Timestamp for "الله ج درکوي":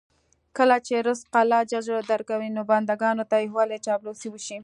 1.41-2.49